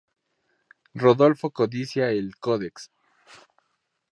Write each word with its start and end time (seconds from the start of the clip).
Rodolfo 0.95 1.51
codicia 1.51 2.09
el 2.09 2.35
"Codex". 2.39 2.89